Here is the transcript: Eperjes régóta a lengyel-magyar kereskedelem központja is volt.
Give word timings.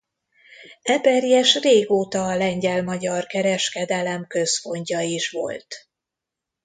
Eperjes 0.81 1.59
régóta 1.59 2.27
a 2.27 2.35
lengyel-magyar 2.35 3.25
kereskedelem 3.27 4.27
központja 4.27 4.99
is 4.99 5.29
volt. 5.31 5.87